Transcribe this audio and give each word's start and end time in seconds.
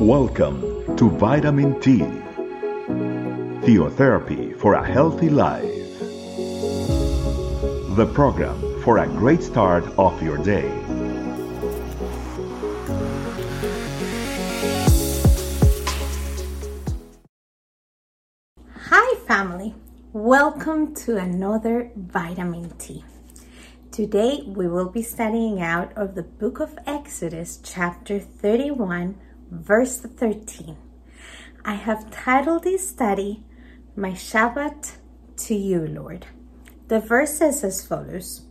Welcome 0.00 0.96
to 0.96 1.10
Vitamin 1.10 1.80
T, 1.80 1.98
Theotherapy 3.66 4.56
for 4.56 4.74
a 4.74 4.86
Healthy 4.86 5.28
Life. 5.28 5.64
The 7.96 8.08
program 8.14 8.80
for 8.84 8.98
a 8.98 9.08
great 9.08 9.42
start 9.42 9.82
of 9.98 10.22
your 10.22 10.38
day. 10.38 10.70
Hi, 18.76 19.16
family. 19.26 19.74
Welcome 20.12 20.94
to 20.94 21.16
another 21.16 21.90
Vitamin 21.96 22.70
T. 22.78 23.04
Today 23.90 24.44
we 24.46 24.68
will 24.68 24.90
be 24.90 25.02
studying 25.02 25.60
out 25.60 25.92
of 25.98 26.14
the 26.14 26.22
book 26.22 26.60
of 26.60 26.78
Exodus, 26.86 27.58
chapter 27.64 28.20
31, 28.20 29.16
verse 29.50 29.98
13. 30.00 30.76
I 31.64 31.74
have 31.74 32.10
titled 32.10 32.64
this 32.64 32.88
study, 32.88 33.44
My 33.96 34.12
Shabbat 34.12 34.96
to 35.36 35.54
You, 35.54 35.86
Lord. 35.86 36.26
The 36.88 37.00
verse 37.00 37.38
says 37.38 37.64
as 37.64 37.84
follows 37.84 38.42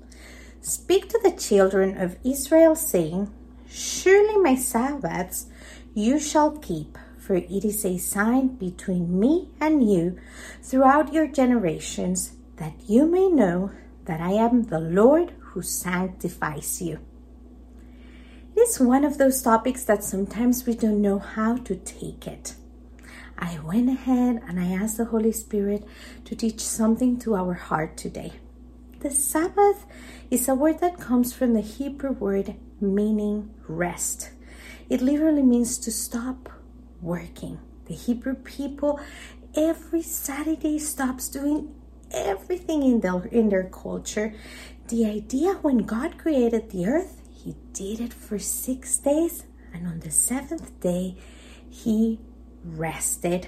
Speak 0.61 1.09
to 1.09 1.19
the 1.23 1.31
children 1.31 1.97
of 1.97 2.17
Israel, 2.23 2.75
saying, 2.75 3.31
Surely 3.69 4.37
my 4.37 4.55
Sabbaths 4.55 5.47
you 5.93 6.19
shall 6.19 6.57
keep, 6.57 6.97
for 7.17 7.35
it 7.35 7.65
is 7.65 7.85
a 7.85 7.97
sign 7.97 8.55
between 8.55 9.19
me 9.19 9.49
and 9.59 9.89
you 9.89 10.17
throughout 10.61 11.13
your 11.13 11.27
generations, 11.27 12.33
that 12.57 12.73
you 12.87 13.05
may 13.05 13.29
know 13.29 13.71
that 14.05 14.21
I 14.21 14.31
am 14.31 14.63
the 14.63 14.79
Lord 14.79 15.33
who 15.39 15.61
sanctifies 15.61 16.81
you. 16.81 16.99
It 18.57 18.61
is 18.61 18.79
one 18.79 19.05
of 19.05 19.19
those 19.19 19.43
topics 19.43 19.83
that 19.83 20.03
sometimes 20.03 20.65
we 20.65 20.73
don't 20.73 20.99
know 20.99 21.19
how 21.19 21.57
to 21.57 21.75
take 21.75 22.25
it. 22.25 22.55
I 23.37 23.59
went 23.59 23.87
ahead 23.87 24.41
and 24.47 24.59
I 24.59 24.71
asked 24.71 24.97
the 24.97 25.05
Holy 25.05 25.31
Spirit 25.31 25.85
to 26.25 26.35
teach 26.35 26.61
something 26.61 27.19
to 27.19 27.35
our 27.35 27.53
heart 27.53 27.97
today. 27.97 28.33
The 29.01 29.11
Sabbath 29.11 29.85
is 30.31 30.49
a 30.49 30.55
word 30.55 30.79
that 30.79 30.99
comes 30.99 31.33
from 31.33 31.53
the 31.53 31.61
Hebrew 31.61 32.13
word 32.13 32.55
meaning 32.81 33.53
rest. 33.67 34.31
It 34.89 35.01
literally 35.01 35.43
means 35.43 35.77
to 35.77 35.91
stop 35.91 36.49
working. 36.99 37.59
The 37.85 37.93
Hebrew 37.93 38.33
people 38.33 38.99
every 39.55 40.01
Saturday 40.01 40.79
stops 40.79 41.29
doing 41.29 41.75
everything 42.09 42.81
in 42.81 43.01
their 43.01 43.23
in 43.25 43.49
their 43.49 43.65
culture. 43.65 44.33
The 44.87 45.05
idea 45.05 45.59
when 45.61 45.85
God 45.85 46.17
created 46.17 46.71
the 46.71 46.87
earth, 46.87 47.21
he 47.47 47.55
did 47.71 48.01
it 48.01 48.13
for 48.13 48.37
6 48.37 48.97
days 48.97 49.45
and 49.73 49.87
on 49.87 50.01
the 50.01 50.09
7th 50.09 50.77
day 50.81 51.15
he 51.69 52.19
rested. 52.63 53.47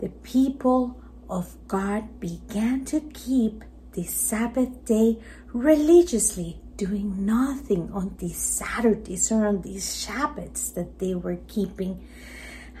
The 0.00 0.10
people 0.10 1.00
of 1.30 1.56
God 1.66 2.20
began 2.20 2.84
to 2.86 3.00
keep 3.00 3.64
the 3.92 4.04
Sabbath 4.04 4.84
day 4.84 5.18
religiously, 5.54 6.60
doing 6.76 7.24
nothing 7.24 7.90
on 7.90 8.14
these 8.18 8.36
Saturdays 8.36 9.32
or 9.32 9.46
on 9.46 9.62
these 9.62 9.86
Shabbats 10.04 10.74
that 10.74 10.98
they 10.98 11.14
were 11.14 11.38
keeping. 11.48 12.06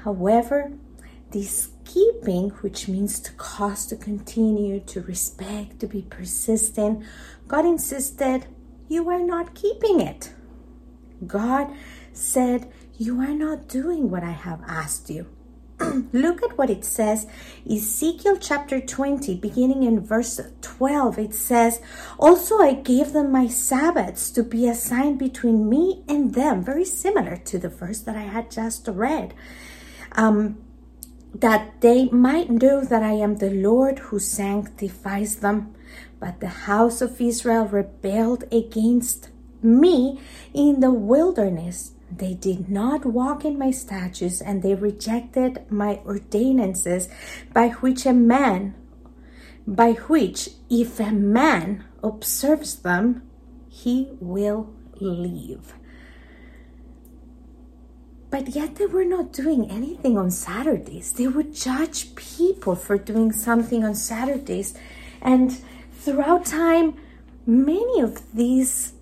However, 0.04 0.72
this 1.30 1.70
keeping, 1.84 2.50
which 2.60 2.88
means 2.88 3.20
to 3.20 3.32
cause 3.32 3.86
to 3.86 3.96
continue, 3.96 4.80
to 4.80 5.00
respect, 5.00 5.80
to 5.80 5.86
be 5.86 6.02
persistent, 6.02 7.04
God 7.48 7.64
insisted, 7.64 8.46
You 8.88 9.08
are 9.10 9.22
not 9.22 9.54
keeping 9.54 10.00
it. 10.00 10.32
God 11.26 11.72
said, 12.12 12.70
You 12.96 13.20
are 13.20 13.34
not 13.34 13.68
doing 13.68 14.10
what 14.10 14.22
I 14.22 14.32
have 14.32 14.62
asked 14.66 15.10
you. 15.10 15.26
Look 16.12 16.42
at 16.42 16.56
what 16.56 16.70
it 16.70 16.84
says. 16.84 17.26
Ezekiel 17.70 18.38
chapter 18.38 18.80
20, 18.80 19.34
beginning 19.36 19.82
in 19.82 20.00
verse 20.00 20.40
12, 20.62 21.18
it 21.18 21.34
says, 21.34 21.80
Also 22.18 22.58
I 22.58 22.74
gave 22.74 23.12
them 23.12 23.30
my 23.30 23.46
Sabbaths 23.46 24.30
to 24.32 24.42
be 24.42 24.68
a 24.68 24.74
sign 24.74 25.18
between 25.18 25.68
me 25.68 26.02
and 26.08 26.34
them, 26.34 26.62
very 26.62 26.84
similar 26.84 27.36
to 27.36 27.58
the 27.58 27.68
verse 27.68 28.00
that 28.00 28.16
I 28.16 28.22
had 28.22 28.50
just 28.50 28.88
read. 28.88 29.34
Um, 30.12 30.58
that 31.34 31.80
they 31.82 32.06
might 32.06 32.48
know 32.48 32.82
that 32.82 33.02
I 33.02 33.12
am 33.12 33.36
the 33.36 33.50
Lord 33.50 33.98
who 33.98 34.18
sanctifies 34.18 35.36
them. 35.36 35.74
But 36.18 36.40
the 36.40 36.66
house 36.68 37.00
of 37.00 37.20
Israel 37.20 37.66
rebelled 37.66 38.44
against 38.52 39.30
me 39.62 40.20
in 40.54 40.80
the 40.80 40.92
wilderness. 40.92 41.92
They 42.10 42.34
did 42.34 42.68
not 42.68 43.04
walk 43.04 43.44
in 43.44 43.58
my 43.58 43.70
statutes, 43.70 44.40
and 44.40 44.62
they 44.62 44.74
rejected 44.74 45.64
my 45.70 46.00
ordinances, 46.04 47.08
by 47.52 47.68
which 47.68 48.06
a 48.06 48.12
man, 48.12 48.74
by 49.66 49.92
which 49.92 50.50
if 50.70 51.00
a 51.00 51.10
man 51.10 51.84
observes 52.02 52.76
them, 52.76 53.22
he 53.68 54.08
will 54.20 54.72
live. 55.00 55.74
But 58.30 58.48
yet 58.54 58.76
they 58.76 58.86
were 58.86 59.04
not 59.04 59.32
doing 59.32 59.70
anything 59.70 60.18
on 60.18 60.30
Saturdays. 60.30 61.12
They 61.12 61.28
would 61.28 61.54
judge 61.54 62.14
people 62.14 62.74
for 62.74 62.98
doing 62.98 63.32
something 63.32 63.84
on 63.84 63.94
Saturdays. 63.94 64.74
And 65.22 65.58
throughout 66.06 66.44
time, 66.44 66.94
many 67.46 68.00
of 68.00 68.32
these 68.32 68.92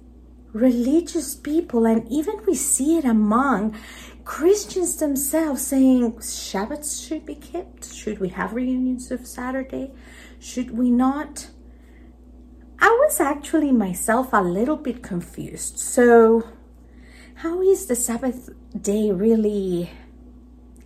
religious 0.55 1.35
people, 1.35 1.85
and 1.85 2.11
even 2.11 2.41
we 2.47 2.55
see 2.55 2.97
it 2.97 3.05
among 3.05 3.77
Christians 4.25 4.97
themselves 4.97 5.61
saying 5.67 6.13
Shabbats 6.13 7.07
should 7.07 7.27
be 7.27 7.35
kept. 7.35 7.93
Should 7.93 8.21
we 8.21 8.31
have 8.31 8.55
reunions 8.55 9.11
of 9.11 9.27
Saturday? 9.27 9.93
Should 10.41 10.71
we 10.71 10.91
not? 10.91 11.51
I 12.79 12.89
was 13.05 13.21
actually 13.21 13.71
myself 13.71 14.31
a 14.33 14.41
little 14.41 14.79
bit 14.79 15.03
confused. 15.03 15.79
So, 15.79 16.49
how 17.35 17.61
is 17.61 17.85
the 17.85 17.97
Sabbath 17.97 18.49
day 18.81 19.13
really 19.13 19.91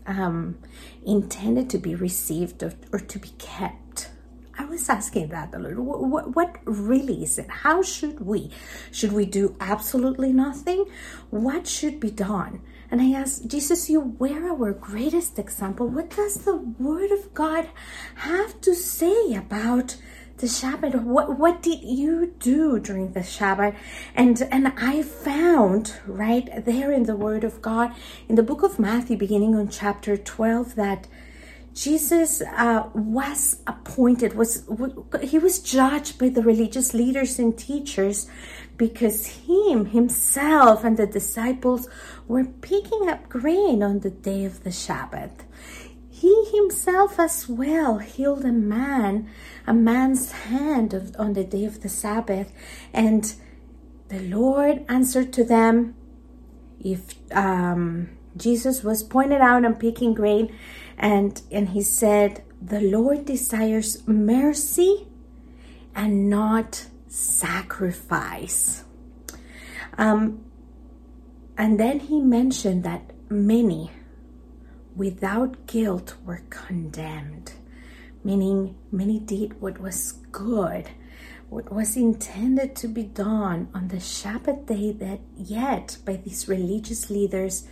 um, 0.04 0.58
intended 1.06 1.70
to 1.70 1.78
be 1.78 1.94
received 1.94 2.64
or, 2.64 2.72
or 2.92 2.98
to 2.98 3.18
be 3.20 3.30
kept? 3.38 4.10
I 4.58 4.64
was 4.64 4.88
asking 4.88 5.28
that 5.28 5.52
the 5.52 5.60
Lord. 5.60 5.78
What, 5.78 6.34
what, 6.34 6.56
really 6.64 7.22
is 7.22 7.38
it? 7.38 7.48
How 7.48 7.80
should 7.80 8.20
we? 8.20 8.50
Should 8.90 9.12
we 9.12 9.24
do 9.24 9.56
absolutely 9.60 10.32
nothing? 10.32 10.86
What 11.30 11.68
should 11.68 12.00
be 12.00 12.10
done? 12.10 12.60
And 12.90 13.00
I 13.00 13.12
asked 13.12 13.46
Jesus, 13.46 13.88
you 13.88 14.16
were 14.18 14.48
our 14.50 14.72
greatest 14.72 15.38
example. 15.38 15.86
What 15.86 16.10
does 16.10 16.44
the 16.44 16.56
Word 16.56 17.12
of 17.12 17.32
God 17.34 17.68
have 18.16 18.60
to 18.62 18.74
say 18.74 19.34
about 19.34 19.96
the 20.38 20.46
Shabbat? 20.46 21.02
What 21.04 21.38
what 21.38 21.62
did 21.62 21.82
you 21.82 22.34
do 22.38 22.80
during 22.80 23.12
the 23.12 23.20
Shabbat? 23.20 23.76
And 24.14 24.42
and 24.50 24.72
I 24.76 25.02
found 25.02 25.94
right 26.06 26.64
there 26.64 26.90
in 26.90 27.04
the 27.04 27.16
Word 27.16 27.44
of 27.44 27.60
God 27.60 27.92
in 28.28 28.34
the 28.36 28.42
book 28.42 28.62
of 28.62 28.78
Matthew, 28.78 29.16
beginning 29.16 29.54
on 29.54 29.68
chapter 29.68 30.16
twelve, 30.16 30.74
that 30.74 31.06
Jesus 31.80 32.42
uh, 32.42 32.88
was 32.92 33.62
appointed, 33.68 34.34
was 34.34 34.68
he 35.22 35.38
was 35.38 35.60
judged 35.60 36.18
by 36.18 36.28
the 36.28 36.42
religious 36.42 36.92
leaders 36.92 37.38
and 37.38 37.56
teachers 37.56 38.26
because 38.76 39.26
him 39.26 39.86
himself 39.86 40.82
and 40.82 40.96
the 40.96 41.06
disciples 41.06 41.88
were 42.26 42.44
picking 42.44 43.08
up 43.08 43.28
grain 43.28 43.80
on 43.84 44.00
the 44.00 44.10
day 44.10 44.44
of 44.44 44.64
the 44.64 44.72
Sabbath. 44.72 45.44
He 46.10 46.46
himself 46.52 47.20
as 47.20 47.48
well 47.48 47.98
healed 47.98 48.44
a 48.44 48.50
man, 48.50 49.30
a 49.64 49.72
man's 49.72 50.32
hand 50.32 50.92
of, 50.92 51.14
on 51.16 51.34
the 51.34 51.44
day 51.44 51.64
of 51.64 51.82
the 51.82 51.88
Sabbath, 51.88 52.50
and 52.92 53.32
the 54.08 54.18
Lord 54.18 54.84
answered 54.88 55.32
to 55.34 55.44
them, 55.44 55.94
if 56.80 57.14
um, 57.30 58.08
Jesus 58.36 58.82
was 58.82 59.04
pointed 59.04 59.40
out 59.40 59.64
and 59.64 59.78
picking 59.78 60.12
grain, 60.12 60.52
and 60.98 61.40
and 61.50 61.70
he 61.70 61.82
said, 61.82 62.42
"The 62.60 62.80
Lord 62.80 63.24
desires 63.24 64.06
mercy 64.06 65.06
and 65.94 66.28
not 66.28 66.86
sacrifice." 67.08 68.84
Um, 69.96 70.44
and 71.56 71.78
then 71.78 72.00
he 72.00 72.20
mentioned 72.20 72.84
that 72.84 73.12
many, 73.28 73.90
without 74.94 75.66
guilt, 75.66 76.14
were 76.24 76.42
condemned, 76.50 77.52
meaning 78.22 78.76
many 78.92 79.18
did 79.18 79.60
what 79.60 79.80
was 79.80 80.12
good, 80.30 80.88
what 81.48 81.72
was 81.72 81.96
intended 81.96 82.76
to 82.76 82.88
be 82.88 83.02
done 83.02 83.68
on 83.74 83.88
the 83.88 83.96
Shabbat 83.96 84.66
day, 84.66 84.92
that 84.92 85.20
yet 85.36 85.98
by 86.04 86.16
these 86.16 86.48
religious 86.48 87.10
leaders 87.10 87.66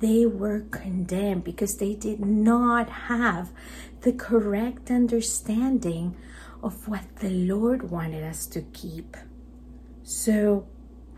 they 0.00 0.26
were 0.26 0.60
condemned 0.70 1.44
because 1.44 1.76
they 1.76 1.94
did 1.94 2.20
not 2.20 2.88
have 2.88 3.52
the 4.00 4.12
correct 4.12 4.90
understanding 4.90 6.16
of 6.62 6.88
what 6.88 7.04
the 7.16 7.30
Lord 7.30 7.90
wanted 7.90 8.24
us 8.24 8.46
to 8.46 8.62
keep. 8.62 9.16
So, 10.02 10.66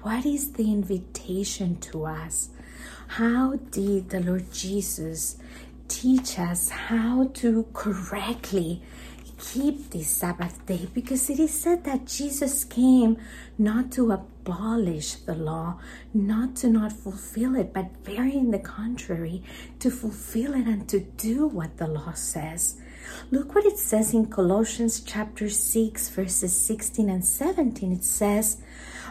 what 0.02 0.26
is 0.26 0.52
the 0.52 0.64
invitation 0.64 1.76
to 1.80 2.06
us? 2.06 2.50
How 3.06 3.54
did 3.70 4.10
the 4.10 4.20
Lord 4.20 4.52
Jesus 4.52 5.36
teach 5.86 6.38
us 6.38 6.70
how 6.70 7.30
to 7.34 7.66
correctly 7.72 8.82
keep 9.42 9.90
this 9.90 10.08
Sabbath 10.08 10.64
day? 10.66 10.88
Because 10.94 11.28
it 11.28 11.38
is 11.38 11.52
said 11.52 11.84
that 11.84 12.06
Jesus 12.06 12.64
came 12.64 13.18
not 13.58 13.90
to 13.92 14.12
abolish 14.12 15.16
the 15.16 15.34
law, 15.34 15.78
not 16.14 16.54
to 16.56 16.68
not 16.68 16.92
fulfill 16.92 17.56
it, 17.56 17.74
but 17.74 17.90
very 18.04 18.34
in 18.34 18.52
the 18.52 18.58
contrary, 18.58 19.42
to 19.80 19.90
fulfill 19.90 20.54
it 20.54 20.66
and 20.66 20.88
to 20.88 21.00
do 21.00 21.46
what 21.46 21.76
the 21.76 21.88
law 21.88 22.12
says. 22.12 22.80
Look 23.30 23.54
what 23.54 23.66
it 23.66 23.78
says 23.78 24.14
in 24.14 24.26
Colossians 24.26 25.00
chapter 25.00 25.50
6, 25.50 26.08
verses 26.10 26.56
16 26.56 27.10
and 27.10 27.24
17. 27.24 27.92
It 27.92 28.04
says, 28.04 28.62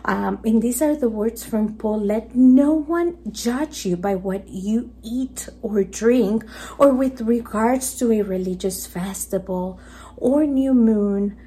um, 0.05 0.39
and 0.43 0.61
these 0.61 0.81
are 0.81 0.95
the 0.95 1.09
words 1.09 1.43
from 1.43 1.75
Paul 1.75 1.99
let 1.99 2.35
no 2.35 2.73
one 2.73 3.17
judge 3.31 3.85
you 3.85 3.97
by 3.97 4.15
what 4.15 4.47
you 4.47 4.91
eat 5.03 5.47
or 5.61 5.83
drink, 5.83 6.45
or 6.77 6.93
with 6.93 7.21
regards 7.21 7.97
to 7.99 8.11
a 8.11 8.23
religious 8.23 8.87
festival 8.87 9.79
or 10.21 10.45
new 10.45 10.73
moon. 10.73 11.37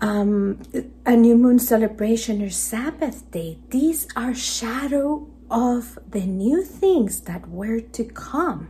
Um, 0.00 0.60
a 1.06 1.16
new 1.16 1.36
moon 1.36 1.60
celebration 1.60 2.42
or 2.42 2.50
Sabbath 2.50 3.30
day. 3.30 3.58
These 3.70 4.08
are 4.16 4.34
shadow 4.34 5.28
of 5.48 5.98
the 6.10 6.26
new 6.26 6.62
things 6.64 7.20
that 7.20 7.48
were 7.48 7.80
to 7.80 8.04
come. 8.04 8.68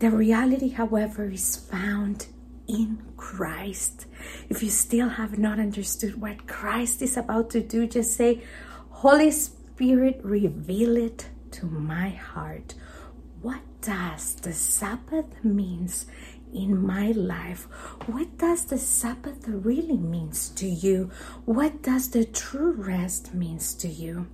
The 0.00 0.10
reality, 0.10 0.70
however, 0.70 1.30
is 1.30 1.54
found 1.54 2.26
in 2.66 3.02
Christ. 3.16 4.06
If 4.48 4.62
you 4.62 4.70
still 4.70 5.10
have 5.10 5.38
not 5.38 5.58
understood 5.58 6.20
what 6.20 6.46
Christ 6.48 7.02
is 7.02 7.16
about 7.16 7.50
to 7.50 7.60
do, 7.60 7.86
just 7.86 8.14
say, 8.14 8.42
Holy 8.90 9.30
Spirit, 9.30 10.20
reveal 10.24 10.96
it 10.96 11.28
to 11.52 11.66
my 11.66 12.10
heart. 12.10 12.74
What 13.42 13.60
does 13.80 14.34
the 14.34 14.52
Sabbath 14.52 15.44
means 15.44 16.06
in 16.52 16.84
my 16.84 17.12
life? 17.12 17.64
What 18.06 18.38
does 18.38 18.66
the 18.66 18.78
Sabbath 18.78 19.46
really 19.46 19.96
means 19.96 20.48
to 20.50 20.66
you? 20.66 21.10
What 21.44 21.82
does 21.82 22.10
the 22.10 22.24
true 22.24 22.72
rest 22.72 23.34
means 23.34 23.74
to 23.74 23.88
you? 23.88 24.26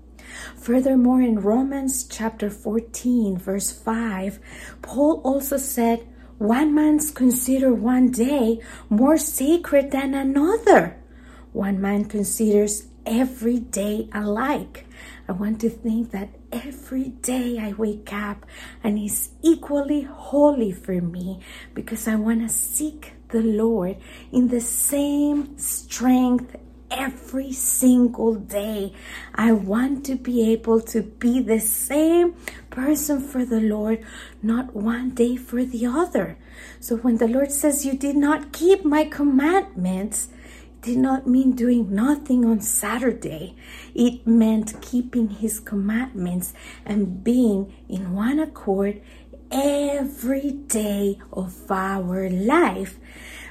Furthermore, 0.56 1.20
in 1.20 1.40
Romans 1.40 2.04
chapter 2.04 2.50
14, 2.50 3.36
verse 3.36 3.70
5, 3.70 4.38
Paul 4.82 5.20
also 5.24 5.56
said, 5.56 6.06
one 6.38 6.74
man's 6.74 7.10
consider 7.10 7.72
one 7.72 8.10
day 8.10 8.60
more 8.88 9.16
sacred 9.16 9.90
than 9.92 10.14
another. 10.14 10.96
One 11.52 11.80
man 11.80 12.06
considers 12.06 12.88
every 13.06 13.58
day 13.58 14.08
alike. 14.12 14.86
I 15.28 15.32
want 15.32 15.60
to 15.62 15.70
think 15.70 16.10
that 16.12 16.30
every 16.52 17.08
day 17.08 17.58
I 17.58 17.72
wake 17.72 18.12
up 18.12 18.46
and 18.82 18.98
is 18.98 19.30
equally 19.42 20.02
holy 20.02 20.72
for 20.72 21.00
me 21.00 21.40
because 21.74 22.06
I 22.06 22.16
want 22.16 22.40
to 22.42 22.48
seek 22.48 23.12
the 23.28 23.42
Lord 23.42 23.96
in 24.32 24.48
the 24.48 24.60
same 24.60 25.58
strength 25.58 26.56
every 26.90 27.52
single 27.52 28.34
day. 28.34 28.92
I 29.34 29.52
want 29.52 30.04
to 30.06 30.14
be 30.14 30.52
able 30.52 30.80
to 30.82 31.02
be 31.02 31.40
the 31.40 31.60
same 31.60 32.34
person 32.70 33.20
for 33.20 33.44
the 33.44 33.60
Lord, 33.60 34.04
not 34.42 34.74
one 34.74 35.10
day 35.10 35.36
for 35.36 35.64
the 35.64 35.86
other. 35.86 36.36
So 36.80 36.96
when 36.96 37.16
the 37.16 37.28
Lord 37.28 37.50
says, 37.50 37.84
You 37.84 37.96
did 37.96 38.16
not 38.16 38.52
keep 38.52 38.84
my 38.84 39.04
commandments, 39.04 40.28
did 40.84 40.98
not 40.98 41.26
mean 41.26 41.52
doing 41.52 41.94
nothing 41.94 42.44
on 42.44 42.60
Saturday. 42.60 43.56
It 43.94 44.26
meant 44.26 44.82
keeping 44.82 45.30
his 45.30 45.58
commandments 45.58 46.52
and 46.84 47.24
being 47.24 47.72
in 47.88 48.12
one 48.12 48.38
accord 48.38 49.00
every 49.50 50.50
day 50.50 51.18
of 51.32 51.70
our 51.70 52.28
life. 52.28 52.98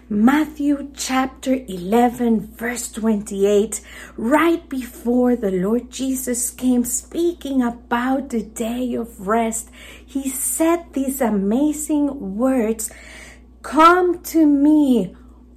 Matthew 0.09 0.91
chapter 0.95 1.56
11, 1.68 2.53
verse 2.56 2.91
28, 2.91 3.81
right 4.15 4.69
before 4.69 5.35
the 5.35 5.50
Lord 5.50 5.89
Jesus 5.89 6.51
came 6.51 6.85
speaking 6.85 7.63
about 7.63 8.30
the 8.30 8.44
day 8.44 8.94
of 8.94 9.27
rest, 9.27 9.71
he 10.06 10.30
said 10.30 10.94
these 10.94 11.19
amazing 11.19 12.38
words 12.38 12.91
Come 13.63 14.21
to 14.24 14.45
me, 14.45 15.15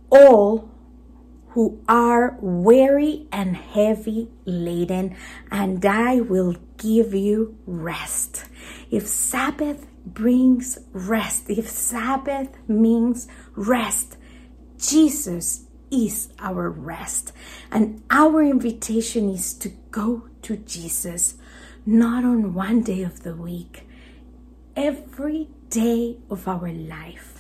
all 0.08 0.70
who 1.56 1.82
are 1.88 2.37
weary 2.43 3.26
and 3.32 3.56
heavy 3.56 4.29
laden, 4.44 5.17
and 5.50 5.87
I 5.87 6.20
will 6.20 6.55
give 6.76 7.14
you 7.14 7.56
rest. 7.67 8.44
If 8.91 9.06
Sabbath 9.06 9.87
brings 10.05 10.79
rest, 10.93 11.49
if 11.49 11.67
Sabbath 11.67 12.50
means 12.69 13.26
rest, 13.55 14.19
Jesus 14.76 15.64
is 15.91 16.29
our 16.41 16.69
rest. 16.69 17.32
And 17.73 18.02
our 18.11 18.43
invitation 18.43 19.31
is 19.31 19.55
to 19.55 19.70
go 19.91 20.29
to 20.43 20.59
Jesus, 20.59 21.37
not 21.87 22.23
on 22.23 22.52
one 22.52 22.82
day 22.82 23.02
of 23.02 23.23
the 23.23 23.35
week, 23.35 23.88
every 24.76 25.49
day 25.70 26.19
of 26.29 26.47
our 26.47 26.70
life, 26.70 27.36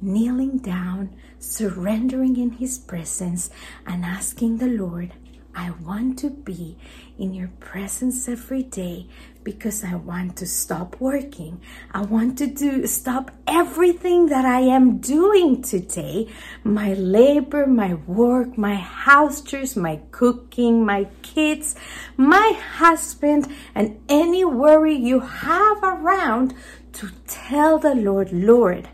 kneeling 0.00 0.58
down, 0.58 1.10
surrendering 1.38 2.36
in 2.36 2.50
His 2.52 2.78
presence, 2.78 3.50
and 3.86 4.04
asking 4.04 4.58
the 4.58 4.66
Lord, 4.66 5.12
I 5.56 5.70
want 5.70 6.18
to 6.20 6.30
be 6.30 6.76
in 7.16 7.32
your 7.32 7.48
presence 7.60 8.28
every 8.28 8.64
day 8.64 9.06
because 9.44 9.84
I 9.84 9.94
want 9.94 10.36
to 10.38 10.46
stop 10.46 11.00
working. 11.00 11.60
I 11.92 12.02
want 12.02 12.38
to 12.38 12.46
do 12.46 12.86
stop 12.86 13.30
everything 13.46 14.26
that 14.26 14.44
I 14.44 14.60
am 14.60 14.98
doing 14.98 15.62
today. 15.62 16.28
My 16.64 16.94
labor, 16.94 17.66
my 17.66 17.94
work, 17.94 18.58
my 18.58 18.74
house 18.74 19.42
chores, 19.42 19.76
my 19.76 20.00
cooking, 20.10 20.84
my 20.84 21.06
kids, 21.22 21.76
my 22.16 22.58
husband, 22.76 23.46
and 23.74 24.00
any 24.08 24.44
worry 24.44 24.96
you 24.96 25.20
have 25.20 25.78
around 25.82 26.54
to 26.94 27.10
tell 27.28 27.78
the 27.78 27.94
Lord, 27.94 28.32
Lord, 28.32 28.88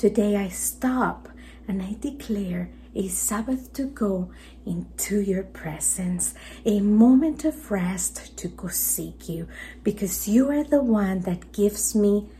today 0.00 0.34
I 0.34 0.48
stop 0.48 1.28
and 1.68 1.82
I 1.82 1.94
declare 2.00 2.70
a 2.94 3.06
Sabbath 3.08 3.74
to 3.74 3.84
go 3.84 4.30
into 4.64 5.20
your 5.20 5.42
presence, 5.42 6.32
a 6.64 6.80
moment 6.80 7.44
of 7.44 7.70
rest 7.70 8.34
to 8.38 8.48
go 8.48 8.68
seek 8.68 9.28
you, 9.28 9.46
because 9.84 10.26
you 10.26 10.48
are 10.48 10.64
the 10.64 10.82
one 10.82 11.20
that 11.20 11.52
gives 11.52 11.94
me 11.94 12.30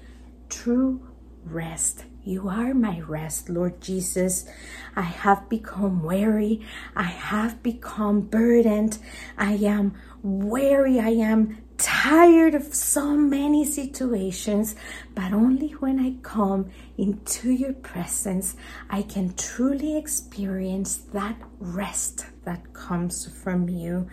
true 0.48 1.06
rest. 1.44 2.04
You 2.24 2.48
are 2.48 2.72
my 2.72 3.00
rest, 3.00 3.50
Lord 3.50 3.82
Jesus. 3.82 4.48
I 4.96 5.02
have 5.02 5.46
become 5.50 6.02
weary. 6.02 6.66
I 6.96 7.02
have 7.02 7.62
become 7.62 8.22
burdened. 8.22 8.96
I 9.36 9.52
am 9.52 9.94
weary. 10.22 10.98
I 10.98 11.10
am 11.10 11.58
tired 11.80 12.54
of 12.54 12.74
so 12.74 13.16
many 13.16 13.64
situations, 13.64 14.74
but 15.14 15.32
only 15.32 15.70
when 15.80 15.98
I 15.98 16.14
come 16.22 16.70
into 16.98 17.50
your 17.50 17.72
presence, 17.72 18.54
I 18.90 19.02
can 19.02 19.34
truly 19.34 19.96
experience 19.96 20.96
that 21.14 21.36
rest 21.58 22.26
that 22.44 22.74
comes 22.74 23.26
from 23.26 23.68
you. 23.68 24.08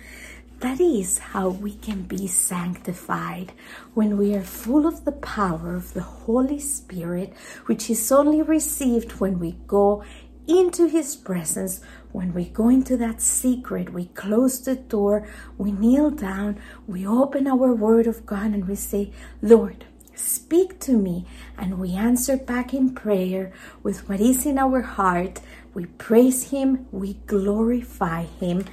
That 0.60 0.80
is 0.80 1.20
how 1.20 1.50
we 1.50 1.76
can 1.76 2.04
be 2.04 2.26
sanctified 2.26 3.52
when 3.94 4.18
we 4.18 4.34
are 4.34 4.42
full 4.42 4.88
of 4.88 5.06
the 5.06 5.12
power 5.12 5.76
of 5.76 5.94
the 5.94 6.02
Holy 6.02 6.60
Spirit, 6.60 7.34
which 7.66 7.90
is 7.90 8.12
only 8.12 8.42
received 8.42 9.20
when 9.20 9.40
we 9.40 9.58
go 9.68 10.04
into 10.48 10.88
His 10.88 11.16
presence. 11.16 11.82
When 12.18 12.34
we 12.34 12.46
go 12.46 12.68
into 12.68 12.98
that 12.98 13.22
secret, 13.22 13.94
we 13.94 14.06
close 14.06 14.60
the 14.60 14.76
door, 14.76 15.28
we 15.56 15.72
kneel 15.72 16.10
down, 16.10 16.60
we 16.88 17.06
open 17.06 17.46
our 17.46 17.76
Word 17.76 18.08
of 18.08 18.26
God, 18.26 18.54
and 18.56 18.68
we 18.68 18.74
say, 18.74 19.12
Lord, 19.40 19.86
speak 20.16 20.80
to 20.80 20.94
me. 20.94 21.28
And 21.60 21.78
we 21.78 21.94
answer 21.94 22.36
back 22.36 22.74
in 22.74 22.96
prayer 22.96 23.54
with 23.84 24.10
what 24.10 24.20
is 24.20 24.48
in 24.48 24.58
our 24.58 24.82
heart. 24.82 25.42
We 25.76 25.86
praise 25.86 26.50
Him, 26.50 26.88
we 26.92 27.20
glorify 27.28 28.24
Him. 28.24 28.66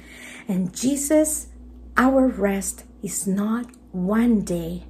And 0.47 0.75
Jesus, 0.75 1.49
our 1.97 2.25
rest 2.25 2.83
is 3.03 3.27
not 3.27 3.67
one 3.91 4.41
day. 4.41 4.85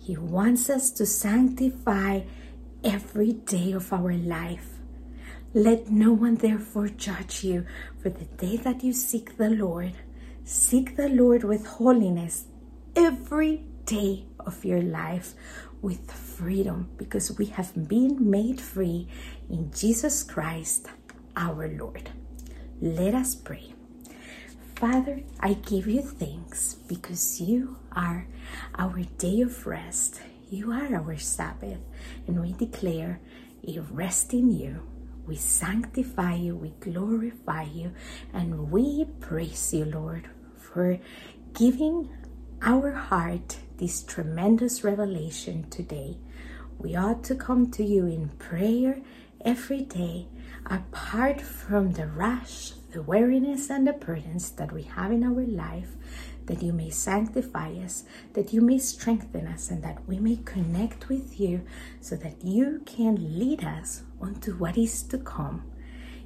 He 0.00 0.16
wants 0.16 0.68
us 0.68 0.90
to 0.90 1.06
sanctify 1.06 2.22
every 2.82 3.34
day 3.34 3.70
of 3.70 3.92
our 3.92 4.12
life. 4.12 4.75
Let 5.56 5.90
no 5.90 6.12
one 6.12 6.34
therefore 6.34 6.88
judge 6.88 7.42
you 7.42 7.64
for 8.02 8.10
the 8.10 8.26
day 8.26 8.58
that 8.58 8.84
you 8.84 8.92
seek 8.92 9.38
the 9.38 9.48
Lord. 9.48 9.94
Seek 10.44 10.96
the 10.96 11.08
Lord 11.08 11.44
with 11.44 11.64
holiness 11.64 12.44
every 12.94 13.64
day 13.86 14.26
of 14.38 14.66
your 14.66 14.82
life 14.82 15.32
with 15.80 16.12
freedom 16.12 16.90
because 16.98 17.38
we 17.38 17.46
have 17.46 17.88
been 17.88 18.30
made 18.30 18.60
free 18.60 19.08
in 19.48 19.72
Jesus 19.72 20.22
Christ 20.22 20.88
our 21.38 21.68
Lord. 21.68 22.10
Let 22.82 23.14
us 23.14 23.34
pray. 23.34 23.72
Father, 24.74 25.22
I 25.40 25.54
give 25.54 25.86
you 25.86 26.02
thanks 26.02 26.74
because 26.86 27.40
you 27.40 27.78
are 27.92 28.26
our 28.74 29.04
day 29.16 29.40
of 29.40 29.66
rest. 29.66 30.20
You 30.50 30.70
are 30.72 30.94
our 30.94 31.16
Sabbath, 31.16 31.80
and 32.26 32.42
we 32.42 32.52
declare 32.52 33.20
a 33.66 33.78
rest 33.80 34.34
in 34.34 34.52
you. 34.52 34.82
We 35.26 35.36
sanctify 35.36 36.36
you, 36.36 36.54
we 36.56 36.70
glorify 36.80 37.64
you, 37.64 37.92
and 38.32 38.70
we 38.70 39.06
praise 39.20 39.74
you, 39.74 39.84
Lord, 39.84 40.28
for 40.56 40.98
giving 41.52 42.08
our 42.62 42.92
heart 42.92 43.58
this 43.78 44.02
tremendous 44.02 44.84
revelation 44.84 45.68
today. 45.68 46.18
We 46.78 46.94
ought 46.94 47.24
to 47.24 47.34
come 47.34 47.70
to 47.72 47.84
you 47.84 48.06
in 48.06 48.28
prayer 48.38 49.00
every 49.44 49.82
day, 49.82 50.28
apart 50.66 51.40
from 51.40 51.92
the 51.92 52.06
rush, 52.06 52.72
the 52.92 53.02
weariness, 53.02 53.68
and 53.68 53.86
the 53.86 53.94
burdens 53.94 54.50
that 54.52 54.72
we 54.72 54.82
have 54.82 55.10
in 55.10 55.24
our 55.24 55.44
life, 55.44 55.96
that 56.46 56.62
you 56.62 56.72
may 56.72 56.90
sanctify 56.90 57.72
us, 57.84 58.04
that 58.34 58.52
you 58.52 58.60
may 58.60 58.78
strengthen 58.78 59.46
us, 59.46 59.70
and 59.70 59.82
that 59.82 60.06
we 60.06 60.18
may 60.18 60.36
connect 60.44 61.08
with 61.08 61.38
you 61.40 61.62
so 62.00 62.16
that 62.16 62.44
you 62.44 62.82
can 62.86 63.38
lead 63.38 63.64
us 63.64 64.02
onto 64.20 64.54
what 64.56 64.78
is 64.78 65.02
to 65.04 65.18
come. 65.18 65.64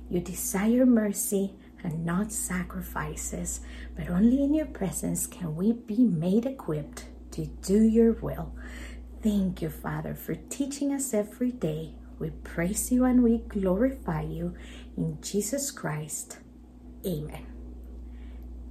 You 0.09 0.21
desire 0.21 0.87
mercy 0.87 1.55
and 1.83 2.05
not 2.05 2.33
sacrifices, 2.33 3.61
but 3.97 4.11
only 4.11 4.43
in 4.43 4.55
your 4.55 4.67
presence 4.67 5.27
can 5.27 5.57
we 5.57 5.73
be 5.73 5.99
made 5.99 6.47
equipped 6.47 7.07
to 7.33 7.47
do 7.63 7.83
your 7.83 8.13
will. 8.15 8.53
Thank 9.23 9.63
you, 9.63 9.71
Father, 9.71 10.15
for 10.15 10.35
teaching 10.35 10.93
us 10.93 11.15
every 11.15 11.53
day. 11.53 11.95
We 12.19 12.31
praise 12.31 12.93
you 12.93 13.05
and 13.05 13.23
we 13.23 13.39
glorify 13.39 14.23
you 14.23 14.55
in 14.97 15.19
Jesus 15.23 15.71
Christ. 15.71 16.39
Amen. 17.07 17.47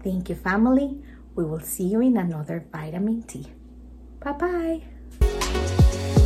Thank 0.04 0.30
you, 0.30 0.36
family. 0.36 1.02
We 1.40 1.46
will 1.46 1.62
see 1.62 1.86
you 1.86 2.02
in 2.02 2.18
another 2.18 2.66
vitamin 2.70 3.24
T. 3.24 3.48
Bye 4.20 4.34
bye. 4.34 4.82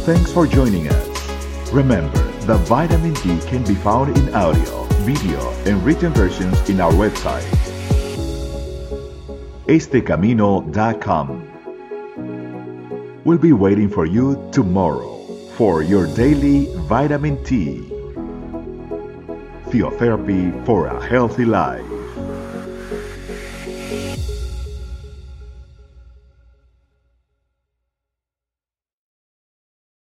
Thanks 0.10 0.32
for 0.34 0.48
joining 0.48 0.88
us. 0.88 1.72
Remember, 1.72 2.18
the 2.48 2.58
vitamin 2.66 3.14
T 3.14 3.38
can 3.46 3.64
be 3.64 3.76
found 3.76 4.18
in 4.18 4.34
audio, 4.34 4.86
video, 5.06 5.40
and 5.68 5.86
written 5.86 6.14
versions 6.14 6.68
in 6.68 6.82
our 6.82 6.92
website, 6.94 7.46
estecamino.com. 9.68 11.30
We'll 13.24 13.38
be 13.38 13.54
waiting 13.54 13.90
for 13.90 14.08
you 14.08 14.50
tomorrow 14.52 15.24
for 15.58 15.84
your 15.84 16.08
daily 16.16 16.74
vitamin 16.88 17.38
T. 17.44 17.88
Theotherapy 19.70 20.66
for 20.66 20.88
a 20.88 21.06
healthy 21.06 21.46
life. 21.46 21.93